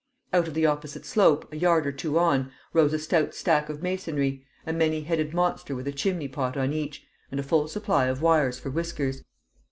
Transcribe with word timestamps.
Out 0.33 0.47
of 0.47 0.55
the 0.55 0.65
opposite 0.65 1.05
slope, 1.05 1.47
a 1.53 1.55
yard 1.55 1.85
or 1.85 1.91
two 1.91 2.17
on, 2.17 2.51
rose 2.73 2.91
a 2.91 2.97
stout 2.97 3.35
stack 3.35 3.69
of 3.69 3.83
masonry, 3.83 4.43
a 4.65 4.73
many 4.73 5.01
headed 5.01 5.31
monster 5.31 5.75
with 5.75 5.87
a 5.87 5.91
chimney 5.93 6.27
pot 6.27 6.57
on 6.57 6.73
each, 6.73 7.05
and 7.29 7.39
a 7.39 7.43
full 7.43 7.67
supply 7.67 8.07
of 8.07 8.19
wires 8.19 8.57
for 8.57 8.71
whiskers. 8.71 9.23